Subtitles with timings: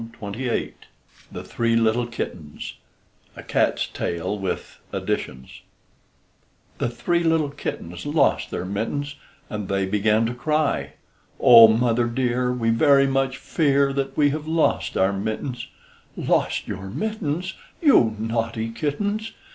[0.19, 0.71] JANE TAYLOR
[1.31, 2.73] THE THREE LITTLE KITTENS
[3.35, 5.61] (A CAT'S TALE, WITH ADDITIONS)
[6.79, 9.13] Three little kittens lost their mittens;
[9.47, 10.93] And they began to cry,
[11.39, 15.67] O mother dear, We very much fear That we have lost our mittens.
[16.17, 17.53] Lost your mittens!
[17.79, 19.33] You naughty kittens!